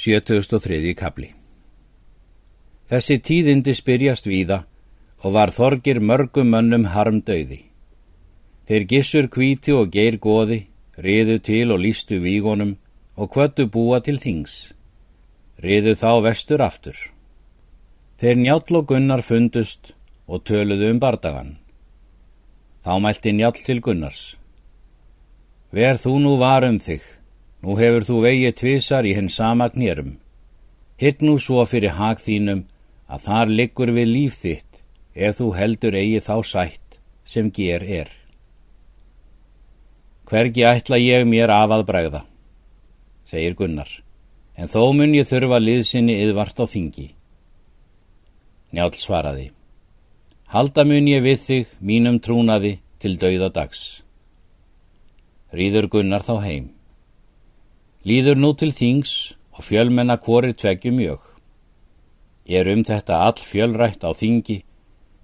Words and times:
73. 0.00 0.94
kapli 0.96 1.26
Þessi 2.88 3.18
tíðindi 3.20 3.74
spyrjast 3.76 4.24
víða 4.30 4.56
og 5.20 5.34
var 5.34 5.52
þorgir 5.52 6.00
mörgum 6.00 6.48
mönnum 6.54 6.86
harm 6.94 7.18
döiði. 7.20 7.58
Þeir 8.64 8.86
gissur 8.92 9.28
kvíti 9.28 9.74
og 9.76 9.92
geir 9.92 10.16
goði, 10.16 10.62
riðu 10.96 11.36
til 11.44 11.66
og 11.76 11.82
lístu 11.84 12.16
vígonum 12.24 12.72
og 13.20 13.28
kvöttu 13.36 13.68
búa 13.68 14.00
til 14.00 14.16
þings. 14.24 14.72
Riðu 15.60 15.92
þá 16.00 16.24
vestur 16.30 16.64
aftur. 16.64 16.96
Þeir 18.16 18.40
njáll 18.40 18.80
og 18.80 18.88
gunnar 18.88 19.20
fundust 19.20 19.92
og 20.24 20.46
töluðu 20.48 20.94
um 20.94 21.04
bardagan. 21.04 21.58
Þá 22.88 22.94
mælti 23.04 23.36
njáll 23.36 23.60
til 23.68 23.84
gunnars. 23.84 24.38
Ver 25.68 26.00
þú 26.00 26.16
nú 26.24 26.38
var 26.40 26.64
um 26.64 26.80
þig, 26.80 27.04
Nú 27.60 27.76
hefur 27.76 28.06
þú 28.08 28.22
vegið 28.24 28.56
tvísar 28.56 29.04
í 29.04 29.12
henn 29.16 29.28
sama 29.28 29.68
knýrum. 29.72 30.16
Hitt 31.00 31.20
nú 31.24 31.36
svo 31.40 31.64
fyrir 31.68 31.96
hag 31.96 32.20
þínum 32.20 32.64
að 33.10 33.26
þar 33.26 33.52
liggur 33.58 33.92
við 33.96 34.08
líf 34.08 34.38
þitt 34.40 34.82
ef 35.14 35.38
þú 35.40 35.50
heldur 35.58 35.96
eigið 35.98 36.26
þá 36.28 36.36
sætt 36.46 36.98
sem 37.24 37.50
ger 37.50 37.84
er. 37.84 38.10
Hvergi 40.30 40.62
ætla 40.62 40.98
ég 41.00 41.26
mér 41.26 41.50
af 41.50 41.72
að 41.74 41.86
bregða, 41.88 42.20
segir 43.26 43.56
Gunnar, 43.58 43.90
en 44.54 44.70
þó 44.70 44.92
mun 44.94 45.16
ég 45.16 45.26
þurfa 45.26 45.58
liðsynni 45.58 46.20
yðvart 46.22 46.62
á 46.62 46.64
þingi. 46.70 47.08
Njál 48.70 48.92
svaraði, 48.94 49.48
halda 50.54 50.84
mun 50.86 51.10
ég 51.10 51.24
við 51.26 51.40
þig 51.46 51.72
mínum 51.82 52.20
trúnaði 52.22 52.76
til 53.02 53.16
dauðadags. 53.18 54.04
Rýður 55.50 55.90
Gunnar 55.90 56.22
þá 56.22 56.36
heim. 56.46 56.68
Líður 58.00 58.38
nú 58.40 58.54
til 58.56 58.70
þings 58.72 59.34
og 59.52 59.66
fjölmenna 59.66 60.16
hvorir 60.24 60.54
tveggjum 60.56 60.96
mjög. 60.96 61.20
Er 62.48 62.68
um 62.72 62.80
þetta 62.84 63.18
all 63.26 63.36
fjölrætt 63.36 64.06
á 64.08 64.10
þingi, 64.16 64.62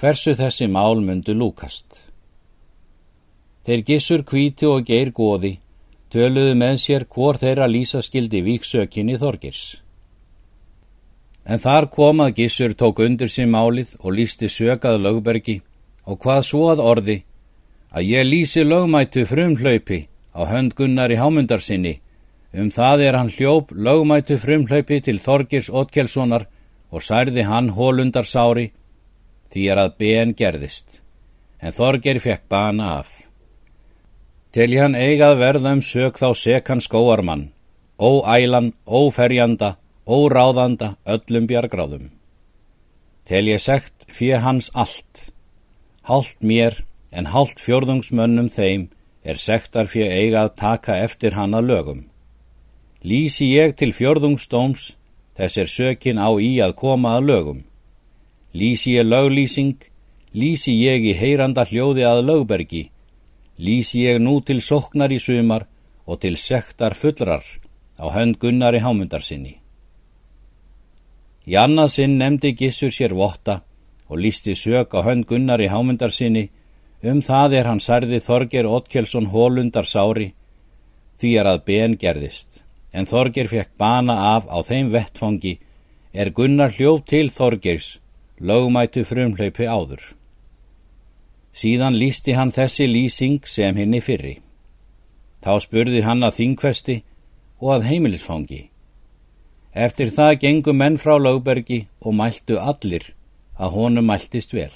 hversu 0.00 0.32
þessi 0.32 0.70
mál 0.72 1.02
myndu 1.04 1.34
lúkast. 1.36 1.84
Þeir 3.66 3.82
gissur 3.86 4.22
kvíti 4.24 4.66
og 4.66 4.86
geir 4.88 5.12
góði, 5.12 5.58
töluðu 6.08 6.54
með 6.56 6.78
sér 6.80 7.04
hvor 7.04 7.36
þeirra 7.36 7.68
lísaskildi 7.68 8.40
víksökinni 8.42 9.18
þorgirs. 9.20 9.82
En 11.44 11.60
þar 11.60 11.90
kom 11.92 12.22
að 12.24 12.38
gissur 12.40 12.72
tók 12.72 13.02
undir 13.04 13.28
sér 13.28 13.50
málið 13.52 13.98
og 14.00 14.16
lísti 14.16 14.48
sökað 14.48 15.02
lögbergi 15.04 15.60
og 16.08 16.18
hvað 16.24 16.40
svo 16.48 16.62
að 16.72 16.82
orði 16.86 17.18
að 17.92 18.08
ég 18.08 18.26
lísi 18.26 18.64
lögmætu 18.64 19.26
frum 19.28 19.58
hlaupi 19.60 20.06
á 20.32 20.40
hönd 20.48 20.72
gunnar 20.78 21.12
í 21.12 21.20
hámundarsinni 21.20 21.98
Um 22.52 22.68
það 22.68 23.02
er 23.06 23.16
hann 23.16 23.30
hljóp 23.32 23.70
lögmætu 23.72 24.36
frumhlaupi 24.36 25.00
til 25.00 25.20
Þorgirs 25.24 25.70
Ótkelssonar 25.72 26.44
og 26.92 27.00
særði 27.00 27.46
hann 27.48 27.70
hólundarsári 27.72 28.68
því 29.52 29.64
er 29.72 29.80
að 29.80 29.94
ben 30.00 30.34
gerðist, 30.36 31.00
en 31.60 31.72
Þorgir 31.72 32.20
fekk 32.20 32.44
bana 32.52 32.98
af. 33.00 33.08
Til 34.52 34.68
hann 34.76 34.96
eigað 34.96 35.38
verða 35.40 35.72
um 35.78 35.80
sög 35.80 36.20
þá 36.20 36.28
sekan 36.36 36.84
skóarmann, 36.84 37.48
óælan, 37.96 38.74
óferjanda, 38.84 39.78
óráðanda, 40.04 40.96
öllum 41.08 41.48
bjargráðum. 41.48 42.10
Til 43.24 43.44
ég 43.48 43.64
segt 43.64 44.04
fyrir 44.12 44.44
hans 44.44 44.68
allt, 44.74 45.32
hálft 46.04 46.44
mér 46.44 46.82
en 47.12 47.32
hálft 47.32 47.60
fjörðungsmönnum 47.64 48.52
þeim 48.52 48.90
er 49.24 49.40
sektar 49.40 49.88
fyrir 49.88 50.12
eigað 50.20 50.56
taka 50.60 51.00
eftir 51.00 51.38
hann 51.38 51.56
að 51.56 51.68
lögum. 51.72 52.11
Lýsi 53.02 53.48
ég 53.50 53.72
til 53.74 53.90
fjörðungsdóms, 53.90 54.92
þess 55.34 55.58
er 55.58 55.70
sökin 55.70 56.20
á 56.22 56.30
í 56.38 56.60
að 56.62 56.76
koma 56.78 57.16
að 57.16 57.24
lögum. 57.30 57.64
Lýsi 58.54 58.94
ég 58.94 59.08
löglýsing, 59.08 59.74
lýsi 60.38 60.76
ég 60.78 61.02
í 61.10 61.16
heyranda 61.18 61.64
hljóði 61.66 62.06
að 62.06 62.22
lögbergi, 62.28 62.84
lýsi 63.58 64.06
ég 64.06 64.22
nú 64.22 64.38
til 64.46 64.60
soknar 64.62 65.10
í 65.10 65.18
sumar 65.18 65.66
og 66.06 66.22
til 66.22 66.38
sektar 66.38 66.94
fullrar 66.94 67.42
á 67.98 68.06
hönd 68.06 68.38
Gunnari 68.38 68.78
hámundarsinni. 68.78 69.58
Í 71.50 71.58
annað 71.58 71.94
sinn 71.98 72.18
nefndi 72.22 72.54
Gissur 72.54 72.94
sér 72.94 73.18
votta 73.18 73.64
og 74.06 74.22
lísti 74.22 74.54
sök 74.54 74.94
á 74.94 75.02
hönd 75.02 75.26
Gunnari 75.26 75.66
hámundarsinni, 75.66 76.50
um 77.02 77.18
það 77.18 77.58
er 77.58 77.66
hann 77.66 77.82
særði 77.82 78.22
Þorger 78.22 78.70
Otkelsson 78.70 79.32
hólundar 79.34 79.90
sári, 79.90 80.34
því 81.18 81.38
er 81.40 81.50
að 81.50 81.64
ben 81.66 81.98
gerðist 81.98 82.62
en 82.92 83.08
Þorger 83.08 83.48
fekk 83.48 83.76
bana 83.80 84.16
af 84.36 84.48
á 84.52 84.58
þeim 84.64 84.92
vettfangi 84.92 85.58
er 86.12 86.30
Gunnar 86.36 86.72
hljóf 86.76 87.06
til 87.08 87.30
Þorgers, 87.32 87.98
lögmætu 88.40 89.04
frumhlaupi 89.08 89.64
áður. 89.64 90.02
Síðan 91.52 91.96
lísti 91.96 92.36
hann 92.36 92.52
þessi 92.52 92.88
lýsing 92.88 93.46
sem 93.48 93.76
henni 93.76 94.00
fyrri. 94.00 94.38
Þá 95.44 95.52
spurði 95.64 96.04
hann 96.04 96.22
að 96.24 96.38
þingvesti 96.38 96.96
og 97.60 97.74
að 97.76 97.88
heimilisfangi. 97.90 98.62
Eftir 99.72 100.12
það 100.12 100.38
gengu 100.44 100.72
menn 100.76 100.98
frá 101.00 101.16
lögbergi 101.16 101.86
og 102.04 102.16
mæltu 102.16 102.58
allir 102.60 103.12
að 103.56 103.76
honum 103.76 104.08
mæltist 104.08 104.52
vel. 104.52 104.72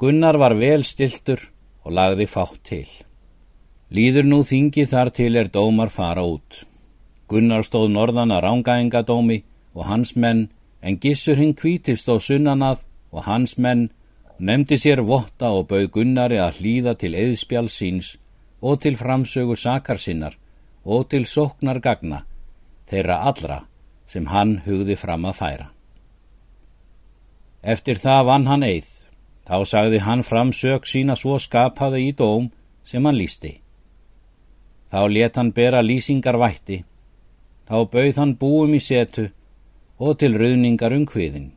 Gunnar 0.00 0.36
var 0.40 0.56
vel 0.56 0.84
stiltur 0.84 1.40
og 1.84 1.96
lagði 1.96 2.26
fátt 2.28 2.60
til. 2.64 2.88
Líður 3.90 4.26
nú 4.30 4.42
þingi 4.46 4.84
þar 4.86 5.10
til 5.10 5.32
er 5.36 5.48
dómar 5.50 5.90
fara 5.90 6.22
út. 6.22 6.64
Gunnar 7.30 7.64
stóð 7.66 7.88
norðan 7.90 8.30
að 8.30 8.44
rángaengadómi 8.44 9.42
og 9.74 9.86
hans 9.86 10.14
menn, 10.14 10.48
en 10.80 10.98
gissur 11.02 11.38
hinn 11.38 11.56
kvítir 11.58 11.98
stóð 11.98 12.22
sunnanað 12.26 12.84
og 13.10 13.26
hans 13.26 13.56
menn 13.58 13.88
nefndi 14.38 14.78
sér 14.78 15.02
votta 15.04 15.50
og 15.52 15.66
bauð 15.70 15.90
Gunnari 15.96 16.38
að 16.40 16.60
hlýða 16.60 16.94
til 17.02 17.12
eðspjál 17.18 17.68
síns 17.68 18.14
og 18.60 18.80
til 18.80 18.96
framsögu 18.96 19.56
sakar 19.56 19.98
sinnar 19.98 20.36
og 20.84 21.08
til 21.10 21.26
sóknar 21.26 21.80
gagna, 21.82 22.24
þeirra 22.88 23.20
allra 23.28 23.58
sem 24.06 24.26
hann 24.26 24.60
hugði 24.64 24.96
fram 24.96 25.26
að 25.28 25.38
færa. 25.40 25.66
Eftir 27.62 27.98
það 28.00 28.24
vann 28.30 28.46
hann 28.48 28.64
eið, 28.64 28.88
þá 29.44 29.56
sagði 29.66 30.00
hann 30.06 30.24
framsög 30.24 30.86
sína 30.88 31.18
svo 31.18 31.36
skapaði 31.38 32.06
í 32.08 32.14
dóm 32.16 32.48
sem 32.82 33.04
hann 33.04 33.18
lísti. 33.18 33.59
Þá 34.90 35.00
let 35.06 35.36
hann 35.38 35.52
bera 35.54 35.80
lýsingar 35.86 36.38
vætti, 36.40 36.80
þá 37.68 37.76
bauð 37.92 38.16
hann 38.18 38.34
búum 38.40 38.74
í 38.74 38.80
setu 38.82 39.28
og 40.02 40.18
til 40.18 40.34
rauningar 40.34 40.96
um 40.96 41.06
hviðin. 41.06 41.52